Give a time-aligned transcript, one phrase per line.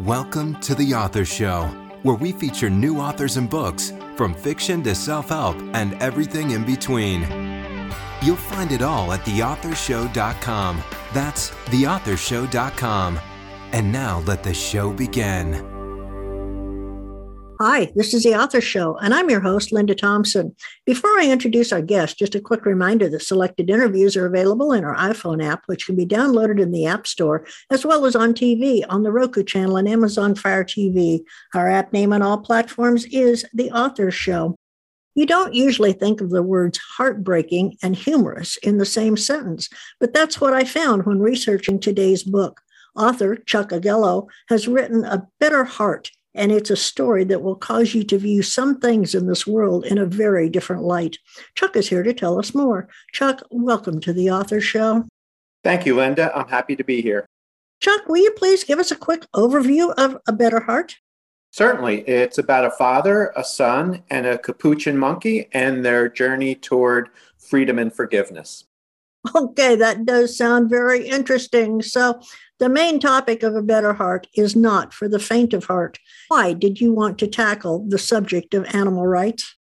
[0.00, 1.62] Welcome to The Author Show,
[2.02, 6.66] where we feature new authors and books, from fiction to self help and everything in
[6.66, 7.22] between.
[8.20, 10.82] You'll find it all at theauthorshow.com.
[11.14, 13.18] That's theauthorshow.com.
[13.72, 15.75] And now let the show begin.
[17.58, 20.54] Hi, this is the Author Show, and I'm your host, Linda Thompson.
[20.84, 24.84] Before I introduce our guest, just a quick reminder that selected interviews are available in
[24.84, 28.34] our iPhone app, which can be downloaded in the App Store, as well as on
[28.34, 31.20] TV on the Roku channel and Amazon Fire TV.
[31.54, 34.54] Our app name on all platforms is The Author Show.
[35.14, 40.12] You don't usually think of the words heartbreaking and humorous in the same sentence, but
[40.12, 42.60] that's what I found when researching today's book.
[42.94, 47.94] Author Chuck Augello has written A Better Heart and it's a story that will cause
[47.94, 51.18] you to view some things in this world in a very different light.
[51.54, 52.88] Chuck is here to tell us more.
[53.12, 55.06] Chuck, welcome to the Author Show.
[55.64, 56.30] Thank you, Linda.
[56.36, 57.26] I'm happy to be here.
[57.80, 60.96] Chuck, will you please give us a quick overview of A Better Heart?
[61.50, 62.02] Certainly.
[62.02, 67.78] It's about a father, a son, and a capuchin monkey and their journey toward freedom
[67.78, 68.64] and forgiveness.
[69.34, 71.82] Okay, that does sound very interesting.
[71.82, 72.20] So,
[72.58, 75.98] the main topic of A Better Heart is not for the faint of heart.
[76.28, 79.56] Why did you want to tackle the subject of animal rights?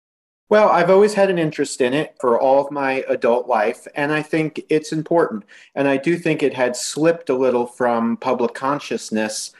[0.48, 4.12] Well, I've always had an interest in it for all of my adult life, and
[4.12, 5.44] I think it's important.
[5.74, 9.52] And I do think it had slipped a little from public consciousness.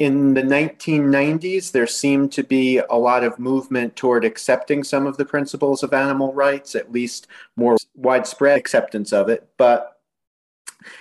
[0.00, 5.18] In the 1990s, there seemed to be a lot of movement toward accepting some of
[5.18, 7.26] the principles of animal rights, at least
[7.56, 9.46] more widespread acceptance of it.
[9.58, 9.98] But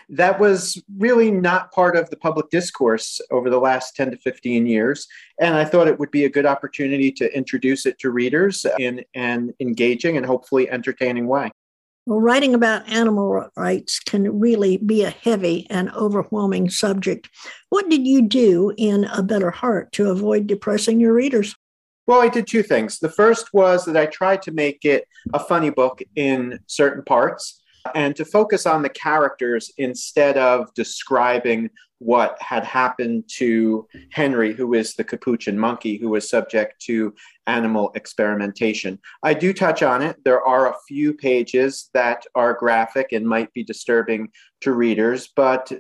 [0.09, 4.65] that was really not part of the public discourse over the last 10 to 15
[4.65, 5.07] years.
[5.39, 9.05] And I thought it would be a good opportunity to introduce it to readers in
[9.13, 11.51] an engaging and hopefully entertaining way.
[12.05, 17.29] Well, writing about animal rights can really be a heavy and overwhelming subject.
[17.69, 21.55] What did you do in A Better Heart to avoid depressing your readers?
[22.07, 22.97] Well, I did two things.
[22.97, 27.58] The first was that I tried to make it a funny book in certain parts
[27.95, 31.69] and to focus on the characters instead of describing
[31.99, 37.13] what had happened to Henry, who is the capuchin monkey who was subject to
[37.45, 38.97] animal experimentation.
[39.21, 40.17] I do touch on it.
[40.23, 44.29] There are a few pages that are graphic and might be disturbing
[44.61, 45.71] to readers, but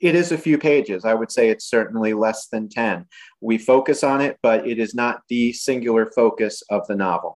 [0.00, 1.04] it is a few pages.
[1.04, 3.06] I would say it's certainly less than 10.
[3.40, 7.37] We focus on it, but it is not the singular focus of the novel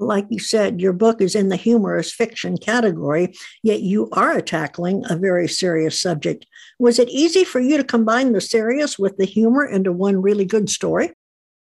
[0.00, 5.04] like you said, your book is in the humorous fiction category, yet you are tackling
[5.08, 6.46] a very serious subject.
[6.78, 10.44] Was it easy for you to combine the serious with the humor into one really
[10.44, 11.12] good story?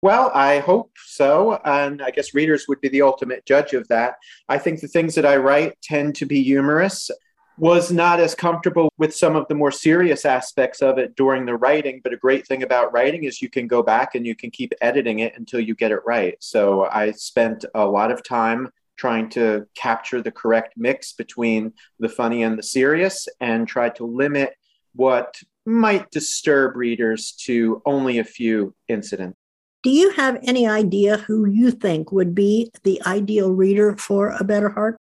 [0.01, 1.59] Well, I hope so.
[1.65, 4.15] And I guess readers would be the ultimate judge of that.
[4.47, 7.09] I think the things that I write tend to be humorous
[7.57, 11.55] was not as comfortable with some of the more serious aspects of it during the
[11.55, 12.01] writing.
[12.03, 14.73] But a great thing about writing is you can go back and you can keep
[14.81, 16.35] editing it until you get it right.
[16.39, 22.09] So I spent a lot of time trying to capture the correct mix between the
[22.09, 24.53] funny and the serious and tried to limit
[24.93, 25.35] what
[25.65, 29.37] might disturb readers to only a few incidents.
[29.83, 34.43] Do you have any idea who you think would be the ideal reader for A
[34.43, 34.97] Better Heart?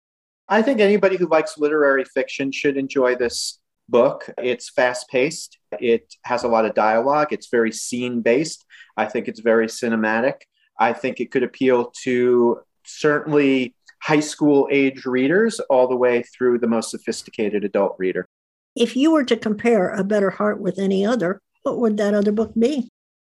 [0.47, 4.29] I think anybody who likes literary fiction should enjoy this book.
[4.37, 8.65] It's fast paced, it has a lot of dialogue, it's very scene based.
[8.97, 10.41] I think it's very cinematic.
[10.79, 16.59] I think it could appeal to certainly high school age readers all the way through
[16.59, 18.27] the most sophisticated adult reader.
[18.75, 22.31] If you were to compare A Better Heart with any other, what would that other
[22.31, 22.89] book be?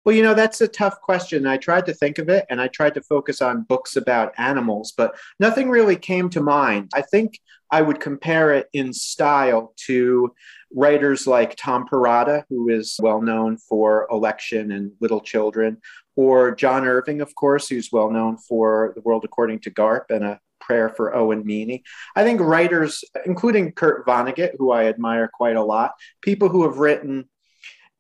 [0.07, 1.49] Well, you know, that's a tough question.
[1.49, 4.95] I tried to think of it and I tried to focus on books about animals,
[4.97, 6.93] but nothing really came to mind.
[6.95, 7.41] I think
[7.73, 10.33] I would compare it in style to
[10.73, 15.79] writers like Tom Perrotta, who is well known for Election and Little Children,
[16.15, 20.23] or John Irving, of course, who's well known for The World According to Garp and
[20.23, 21.83] a prayer for Owen Meany.
[22.15, 26.79] I think writers, including Kurt Vonnegut, who I admire quite a lot, people who have
[26.79, 27.29] written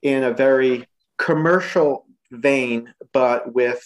[0.02, 0.86] in a very
[1.18, 3.82] commercial vein, but with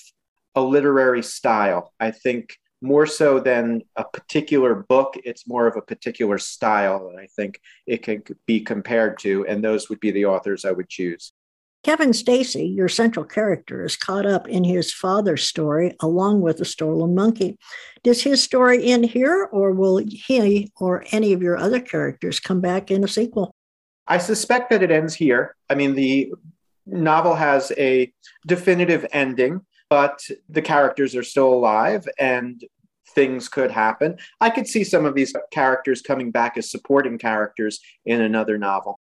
[0.55, 1.93] a literary style.
[2.01, 7.19] I think more so than a particular book, it's more of a particular style that
[7.19, 10.89] I think it can be compared to, and those would be the authors I would
[10.89, 11.33] choose.
[11.83, 16.65] Kevin Stacey, your central character, is caught up in his father's story along with the
[16.65, 17.57] stolen monkey.
[18.03, 22.61] Does his story end here, or will he or any of your other characters come
[22.61, 23.55] back in a sequel?
[24.07, 25.57] I suspect that it ends here.
[25.71, 26.35] I mean, the
[26.91, 28.13] novel has a
[28.47, 32.63] definitive ending, but the characters are still alive and
[33.15, 34.17] things could happen.
[34.41, 38.99] I could see some of these characters coming back as supporting characters in another novel.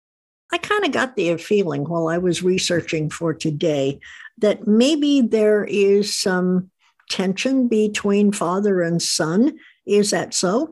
[0.51, 3.99] I kind of got the feeling while I was researching for today
[4.37, 6.71] that maybe there is some
[7.09, 9.57] tension between father and son.
[9.85, 10.69] Is that so?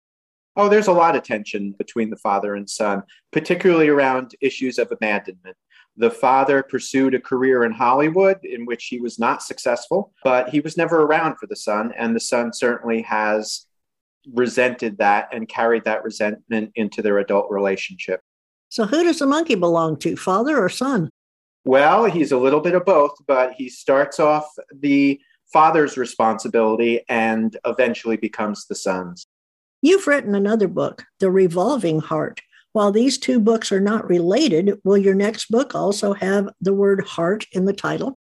[0.56, 3.04] Oh, there's a lot of tension between the father and son,
[3.34, 5.58] particularly around issues of abandonment.
[5.98, 10.60] The father pursued a career in Hollywood in which he was not successful, but he
[10.60, 11.94] was never around for the son.
[11.98, 13.66] And the son certainly has
[14.34, 18.22] resented that and carried that resentment into their adult relationship.
[18.70, 21.10] So, who does the monkey belong to, father or son?
[21.64, 25.20] Well, he's a little bit of both, but he starts off the
[25.52, 29.26] father's responsibility and eventually becomes the son's.
[29.82, 32.42] You've written another book, The Revolving Heart.
[32.76, 37.06] While these two books are not related, will your next book also have the word
[37.06, 38.20] heart in the title?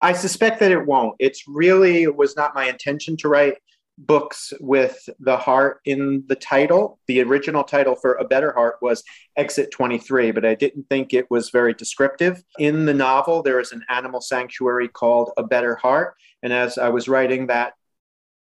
[0.00, 1.16] I suspect that it won't.
[1.18, 3.54] It's really it was not my intention to write
[3.98, 7.00] books with the heart in the title.
[7.08, 9.02] The original title for A Better Heart was
[9.36, 12.44] Exit 23, but I didn't think it was very descriptive.
[12.60, 16.14] In the novel, there is an animal sanctuary called A Better Heart.
[16.44, 17.72] And as I was writing that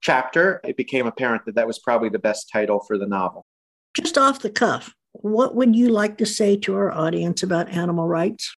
[0.02, 3.46] chapter, it became apparent that that was probably the best title for the novel.
[3.94, 8.06] Just off the cuff, what would you like to say to our audience about animal
[8.06, 8.54] rights?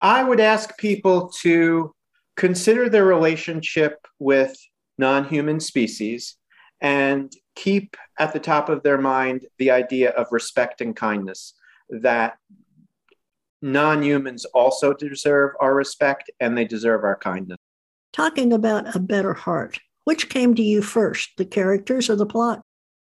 [0.00, 1.94] I would ask people to
[2.36, 4.56] consider their relationship with
[4.98, 6.36] non human species
[6.80, 11.54] and keep at the top of their mind the idea of respect and kindness,
[11.88, 12.36] that
[13.62, 17.58] non humans also deserve our respect and they deserve our kindness.
[18.12, 22.62] Talking about a better heart, which came to you first, the characters or the plot?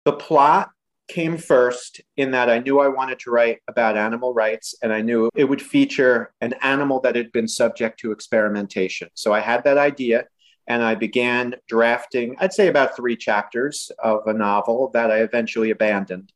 [0.05, 0.69] The plot
[1.07, 5.01] came first in that I knew I wanted to write about animal rights and I
[5.01, 9.09] knew it would feature an animal that had been subject to experimentation.
[9.13, 10.25] So I had that idea
[10.67, 15.69] and I began drafting, I'd say about three chapters of a novel that I eventually
[15.69, 16.31] abandoned.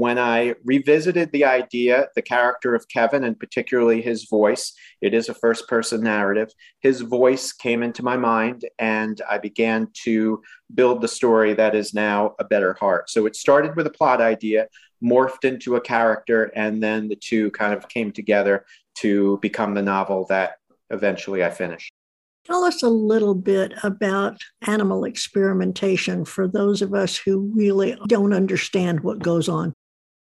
[0.00, 5.28] When I revisited the idea, the character of Kevin, and particularly his voice, it is
[5.28, 6.48] a first person narrative,
[6.80, 10.42] his voice came into my mind, and I began to
[10.74, 13.10] build the story that is now A Better Heart.
[13.10, 14.68] So it started with a plot idea,
[15.04, 18.64] morphed into a character, and then the two kind of came together
[19.00, 20.52] to become the novel that
[20.88, 21.92] eventually I finished.
[22.46, 28.32] Tell us a little bit about animal experimentation for those of us who really don't
[28.32, 29.74] understand what goes on.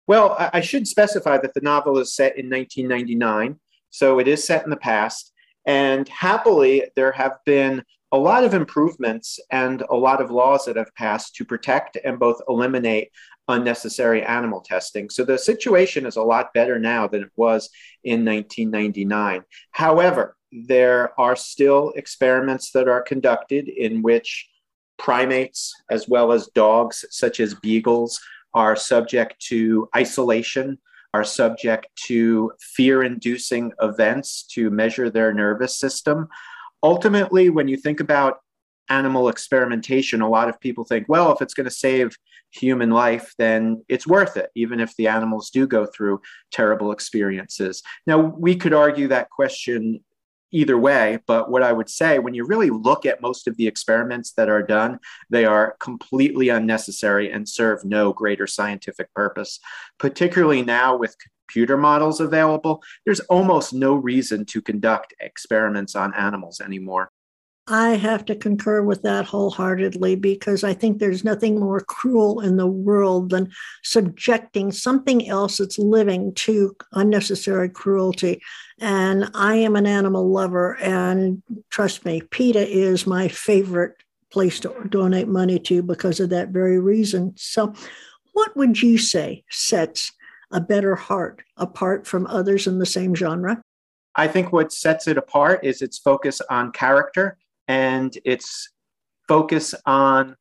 [0.07, 3.59] Well, I should specify that the novel is set in 1999,
[3.89, 5.31] so it is set in the past.
[5.65, 10.75] And happily, there have been a lot of improvements and a lot of laws that
[10.75, 13.09] have passed to protect and both eliminate
[13.47, 15.09] unnecessary animal testing.
[15.09, 17.69] So the situation is a lot better now than it was
[18.03, 19.43] in 1999.
[19.71, 24.47] However, there are still experiments that are conducted in which
[24.97, 28.19] primates, as well as dogs, such as beagles,
[28.55, 30.79] are subject to isolation,
[31.13, 36.27] are subject to fear inducing events to measure their nervous system.
[36.81, 38.39] Ultimately, when you think about
[38.89, 42.15] animal experimentation, a lot of people think, well, if it's going to save
[42.51, 47.81] human life, then it's worth it, even if the animals do go through terrible experiences.
[48.07, 50.01] Now, we could argue that question
[50.51, 51.19] either way.
[51.27, 54.49] But what I would say, when you really look at most of the experiments that
[54.49, 54.99] are done,
[55.29, 59.59] they are completely unnecessary and serve no greater scientific purpose.
[59.99, 61.15] Particularly now with
[61.47, 67.11] computer models available, there's almost no reason to conduct experiments on animals anymore.
[67.67, 72.57] I have to concur with that wholeheartedly because I think there's nothing more cruel in
[72.57, 73.51] the world than
[73.83, 78.39] subjecting something else that's living to unnecessary cruelty.
[78.79, 81.41] And I am an animal lover, and
[81.71, 83.95] trust me, PETA is my favorite
[84.31, 87.33] place to donate money to because of that very reason.
[87.35, 87.73] So,
[88.33, 90.11] what would you say sets
[90.51, 93.63] a better heart apart from others in the same genre?
[94.15, 98.69] I think what sets it apart is its focus on character and its
[99.27, 100.35] focus on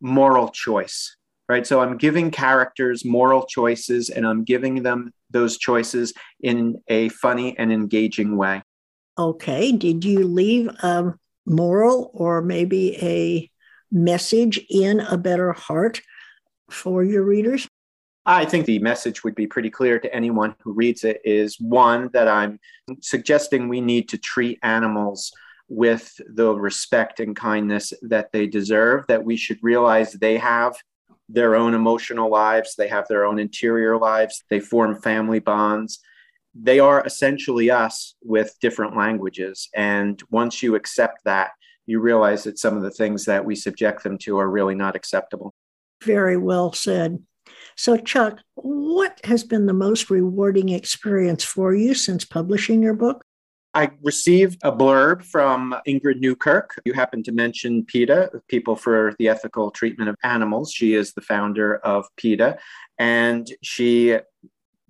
[0.00, 1.16] moral choice
[1.48, 1.66] right?
[1.66, 7.56] So i'm giving characters moral choices and i'm giving them those choices in a funny
[7.58, 8.62] and engaging way.
[9.18, 11.14] Okay did you leave a
[11.46, 13.50] moral or maybe a
[13.90, 16.02] message in a better heart
[16.70, 17.68] for your readers?
[18.28, 22.10] I think the message would be pretty clear to anyone who reads it is one,
[22.12, 22.58] that I'm
[23.00, 25.32] suggesting we need to treat animals
[25.68, 30.76] with the respect and kindness that they deserve, that we should realize they have
[31.28, 36.00] their own emotional lives, they have their own interior lives, they form family bonds.
[36.54, 39.68] They are essentially us with different languages.
[39.74, 41.50] And once you accept that,
[41.84, 44.96] you realize that some of the things that we subject them to are really not
[44.96, 45.52] acceptable.
[46.02, 47.22] Very well said.
[47.76, 53.22] So, Chuck, what has been the most rewarding experience for you since publishing your book?
[53.76, 56.80] I received a blurb from Ingrid Newkirk.
[56.86, 60.72] You happened to mention PETA, People for the Ethical Treatment of Animals.
[60.72, 62.56] She is the founder of PETA,
[62.98, 64.16] and she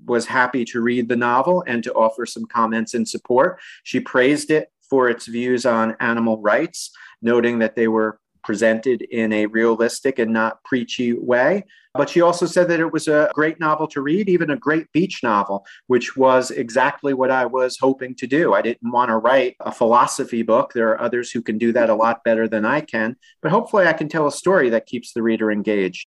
[0.04, 3.58] was happy to read the novel and to offer some comments in support.
[3.82, 9.32] She praised it for its views on animal rights, noting that they were presented in
[9.32, 11.64] a realistic and not preachy way.
[11.94, 14.92] But she also said that it was a great novel to read, even a great
[14.92, 18.54] beach novel, which was exactly what I was hoping to do.
[18.54, 20.72] I didn't want to write a philosophy book.
[20.72, 23.16] There are others who can do that a lot better than I can.
[23.42, 26.06] But hopefully, I can tell a story that keeps the reader engaged.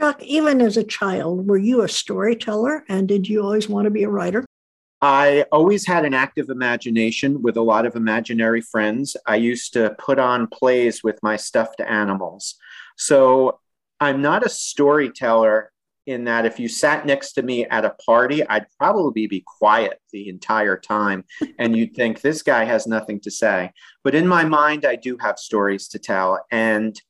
[0.00, 3.90] Chuck, even as a child, were you a storyteller and did you always want to
[3.90, 4.44] be a writer?
[5.00, 9.16] I always had an active imagination with a lot of imaginary friends.
[9.26, 12.56] I used to put on plays with my stuffed animals.
[12.96, 13.60] So
[14.00, 15.70] I'm not a storyteller
[16.06, 20.00] in that if you sat next to me at a party, I'd probably be quiet
[20.10, 21.24] the entire time
[21.58, 23.72] and you'd think this guy has nothing to say.
[24.02, 26.44] But in my mind, I do have stories to tell.
[26.50, 27.00] And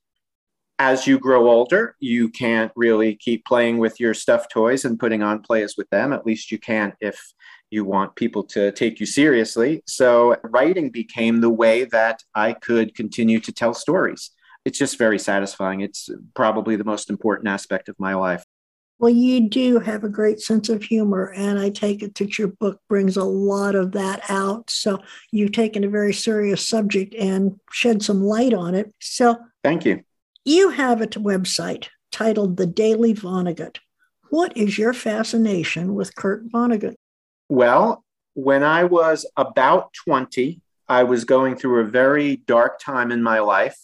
[0.80, 5.23] as you grow older, you can't really keep playing with your stuffed toys and putting
[5.23, 6.12] on plays with them.
[6.12, 7.21] At least you can't if
[7.70, 9.82] you want people to take you seriously.
[9.87, 14.30] So writing became the way that I could continue to tell stories.
[14.64, 15.80] It's just very satisfying.
[15.80, 18.44] It's probably the most important aspect of my life.
[18.98, 22.48] Well, you do have a great sense of humor, and I take it that your
[22.48, 24.68] book brings a lot of that out.
[24.70, 24.98] So
[25.30, 28.92] you've taken a very serious subject and shed some light on it.
[29.00, 30.02] So thank you.
[30.44, 33.78] You have a website titled The Daily Vonnegut.
[34.30, 36.96] What is your fascination with Kurt Vonnegut?
[37.50, 43.23] Well, when I was about 20, I was going through a very dark time in
[43.23, 43.78] my life.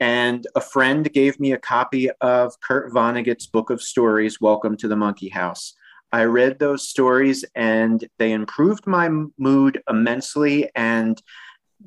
[0.00, 4.88] And a friend gave me a copy of Kurt Vonnegut's book of stories, Welcome to
[4.88, 5.74] the Monkey House.
[6.10, 10.70] I read those stories and they improved my mood immensely.
[10.74, 11.20] And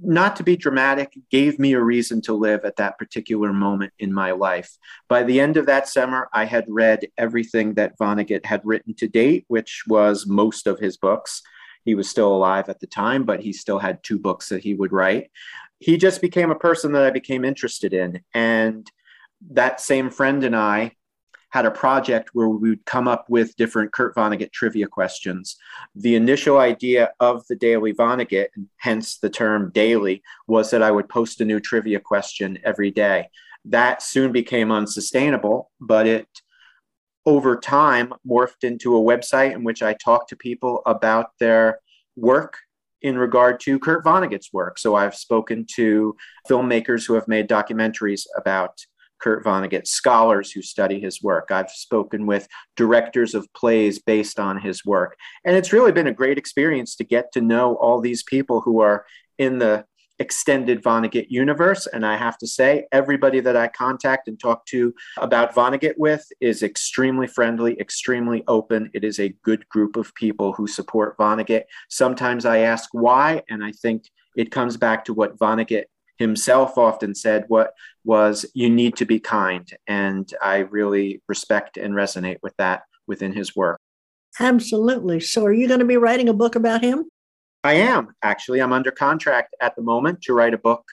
[0.02, 4.14] not to be dramatic, gave me a reason to live at that particular moment in
[4.14, 4.78] my life.
[5.08, 9.08] By the end of that summer, I had read everything that Vonnegut had written to
[9.08, 11.42] date, which was most of his books.
[11.86, 14.74] He was still alive at the time, but he still had two books that he
[14.74, 15.30] would write.
[15.80, 18.22] He just became a person that I became interested in.
[18.34, 18.90] And
[19.52, 20.94] that same friend and I
[21.54, 25.56] had a project where we would come up with different Kurt Vonnegut trivia questions.
[25.94, 31.08] The initial idea of the Daily Vonnegut, hence the term daily, was that I would
[31.08, 33.30] post a new trivia question every day.
[33.66, 36.28] That soon became unsustainable, but it
[37.24, 41.80] over time morphed into a website in which I talked to people about their
[42.16, 42.58] work
[43.04, 44.80] in regard to Kurt Vonnegut's work.
[44.80, 46.16] So I've spoken to
[46.50, 48.84] filmmakers who have made documentaries about
[49.24, 51.50] Kurt Vonnegut, scholars who study his work.
[51.50, 55.16] I've spoken with directors of plays based on his work.
[55.46, 58.82] And it's really been a great experience to get to know all these people who
[58.82, 59.06] are
[59.38, 59.86] in the
[60.20, 61.88] extended Vonnegut universe.
[61.88, 66.26] And I have to say, everybody that I contact and talk to about Vonnegut with
[66.42, 68.92] is extremely friendly, extremely open.
[68.94, 71.64] It is a good group of people who support Vonnegut.
[71.90, 74.04] Sometimes I ask why, and I think
[74.36, 75.86] it comes back to what Vonnegut
[76.18, 81.94] himself often said what was you need to be kind and i really respect and
[81.94, 83.80] resonate with that within his work.
[84.40, 85.20] Absolutely.
[85.20, 87.06] So are you going to be writing a book about him?
[87.64, 88.62] I am actually.
[88.62, 90.84] I'm under contract at the moment to write a book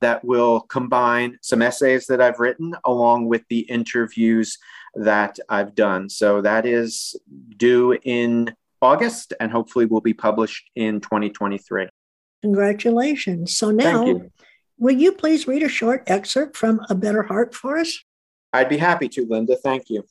[0.00, 4.58] that will combine some essays that i've written along with the interviews
[4.94, 6.08] that i've done.
[6.10, 7.16] So that is
[7.56, 11.88] due in august and hopefully will be published in 2023
[12.42, 13.56] Congratulations.
[13.56, 14.20] So now
[14.78, 18.04] Will you please read a short excerpt from A Better Heart for us?
[18.52, 19.56] I'd be happy to, Linda.
[19.56, 20.04] Thank you.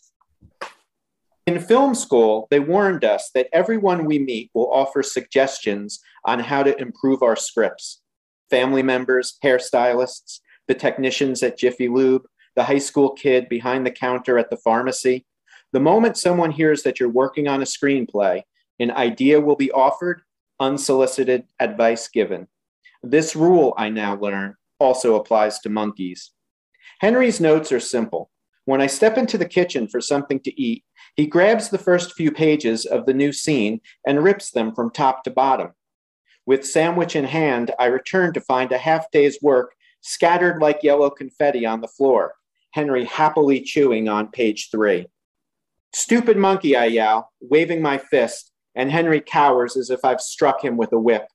[1.46, 6.64] In film school, they warned us that everyone we meet will offer suggestions on how
[6.64, 8.02] to improve our scripts.
[8.50, 12.24] Family members, hairstylists, the technicians at Jiffy Lube,
[12.56, 15.28] the high school kid behind the counter at the pharmacy.
[15.74, 18.42] The moment someone hears that you're working on a screenplay,
[18.80, 20.22] an idea will be offered,
[20.60, 22.48] unsolicited advice given.
[23.04, 26.32] This rule, I now learn, also applies to monkeys.
[27.00, 28.30] Henry's notes are simple.
[28.66, 30.84] When I step into the kitchen for something to eat,
[31.16, 35.24] he grabs the first few pages of the new scene and rips them from top
[35.24, 35.72] to bottom.
[36.46, 41.10] With sandwich in hand, I return to find a half day's work scattered like yellow
[41.10, 42.36] confetti on the floor,
[42.72, 45.08] Henry happily chewing on page three.
[45.94, 50.76] Stupid monkey, I yell, waving my fist, and Henry cowers as if I've struck him
[50.78, 51.28] with a whip.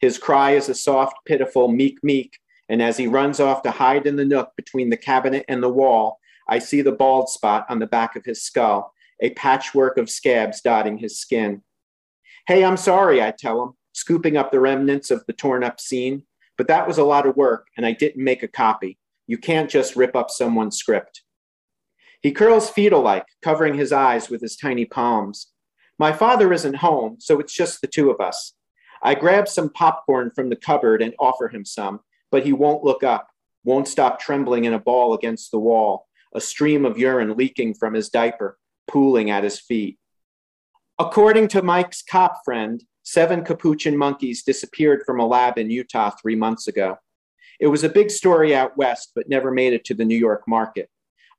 [0.00, 2.38] His cry is a soft, pitiful meek meek,
[2.68, 5.68] and as he runs off to hide in the nook between the cabinet and the
[5.68, 10.08] wall, I see the bald spot on the back of his skull, a patchwork of
[10.08, 11.62] scabs dotting his skin.
[12.46, 16.24] Hey, I'm sorry, I tell him, scooping up the remnants of the torn up scene,
[16.56, 18.98] but that was a lot of work and I didn't make a copy.
[19.26, 21.22] You can't just rip up someone's script.
[22.22, 25.48] He curls fetal like, covering his eyes with his tiny palms.
[25.98, 28.54] My father isn't home, so it's just the two of us.
[29.02, 33.02] I grab some popcorn from the cupboard and offer him some, but he won't look
[33.02, 33.28] up,
[33.64, 37.94] won't stop trembling in a ball against the wall, a stream of urine leaking from
[37.94, 39.98] his diaper, pooling at his feet.
[40.98, 46.36] According to Mike's cop friend, seven capuchin monkeys disappeared from a lab in Utah three
[46.36, 46.98] months ago.
[47.58, 50.42] It was a big story out west, but never made it to the New York
[50.46, 50.88] market.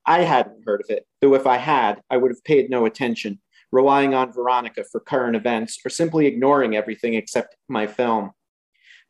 [0.06, 3.40] I hadn't heard of it, though if I had, I would have paid no attention,
[3.72, 8.32] relying on Veronica for current events or simply ignoring everything except my film.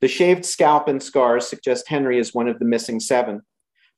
[0.01, 3.41] The shaved scalp and scars suggest Henry is one of the missing seven.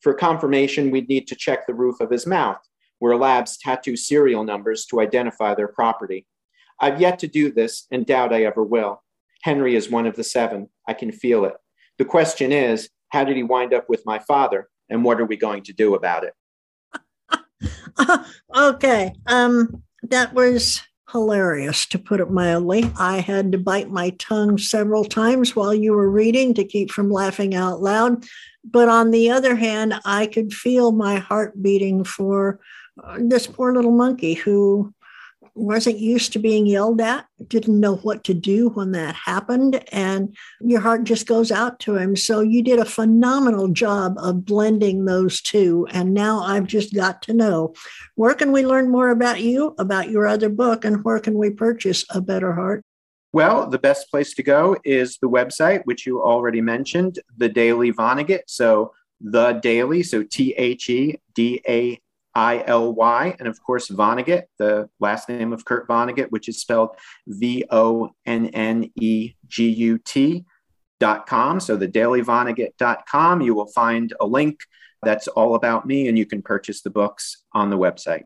[0.01, 2.59] For confirmation, we'd need to check the roof of his mouth,
[2.99, 6.25] where labs tattoo serial numbers to identify their property.
[6.79, 9.01] I've yet to do this and doubt I ever will.
[9.43, 10.69] Henry is one of the seven.
[10.87, 11.53] I can feel it.
[11.97, 15.37] The question is, how did he wind up with my father, and what are we
[15.37, 16.33] going to do about it?
[18.55, 19.13] okay.
[19.27, 20.81] Um, that was
[21.11, 22.91] hilarious, to put it mildly.
[22.97, 27.11] I had to bite my tongue several times while you were reading to keep from
[27.11, 28.25] laughing out loud.
[28.63, 32.59] But on the other hand, I could feel my heart beating for
[33.03, 34.93] uh, this poor little monkey who
[35.55, 40.35] wasn't used to being yelled at, didn't know what to do when that happened, and
[40.61, 42.15] your heart just goes out to him.
[42.15, 45.87] So you did a phenomenal job of blending those two.
[45.91, 47.73] And now I've just got to know
[48.15, 51.49] where can we learn more about you, about your other book, and where can we
[51.51, 52.83] purchase A Better Heart?
[53.31, 57.91] Well, the best place to go is the website, which you already mentioned, The Daily
[57.91, 58.41] Vonnegut.
[58.47, 61.99] So the Daily, so T H E D A
[62.35, 66.59] I L Y, and of course Vonnegut, the last name of Kurt Vonnegut, which is
[66.59, 66.89] spelled
[67.27, 70.45] V O N N E G U T
[70.99, 71.59] dot com.
[71.59, 74.59] So the dailyvonnegut.com, you will find a link
[75.03, 78.23] that's all about me, and you can purchase the books on the website.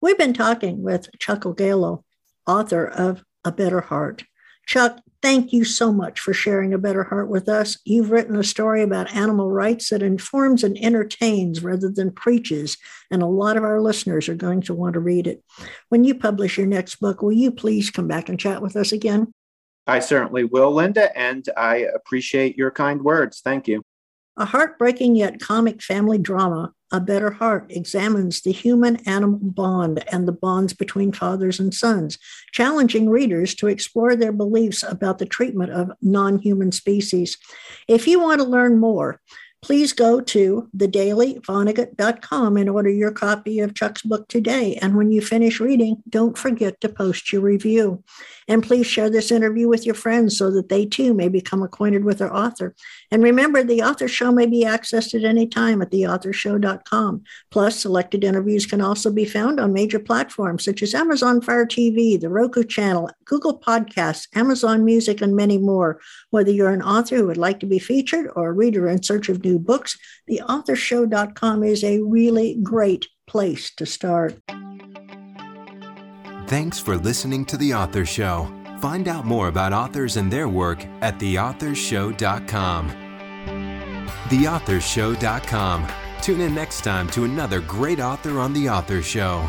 [0.00, 2.04] We've been talking with Chuck Augello,
[2.46, 4.24] author of A Better Heart.
[4.72, 7.78] Chuck, thank you so much for sharing a better heart with us.
[7.84, 12.78] You've written a story about animal rights that informs and entertains rather than preaches,
[13.10, 15.44] and a lot of our listeners are going to want to read it.
[15.90, 18.92] When you publish your next book, will you please come back and chat with us
[18.92, 19.30] again?
[19.86, 23.42] I certainly will, Linda, and I appreciate your kind words.
[23.44, 23.82] Thank you.
[24.36, 30.28] A heartbreaking yet comic family drama a Better Heart examines the human animal bond and
[30.28, 32.18] the bonds between fathers and sons,
[32.52, 37.38] challenging readers to explore their beliefs about the treatment of non human species.
[37.88, 39.20] If you want to learn more,
[39.62, 44.76] please go to thedailyvonnegut.com and order your copy of Chuck's book today.
[44.82, 48.02] And when you finish reading, don't forget to post your review.
[48.48, 52.04] And please share this interview with your friends so that they too may become acquainted
[52.04, 52.74] with our author.
[53.10, 57.22] And remember, the author show may be accessed at any time at theauthorshow.com.
[57.50, 62.20] Plus, selected interviews can also be found on major platforms such as Amazon Fire TV,
[62.20, 66.00] the Roku channel, Google Podcasts, Amazon Music, and many more.
[66.30, 69.28] Whether you're an author who would like to be featured or a reader in search
[69.28, 69.98] of new books,
[70.30, 74.38] theauthorshow.com is a really great place to start.
[76.46, 78.52] Thanks for listening to The Author Show.
[78.80, 82.90] Find out more about authors and their work at theauthorshow.com.
[84.28, 85.88] Theauthorshow.com.
[86.20, 89.48] Tune in next time to another great author on The Author Show.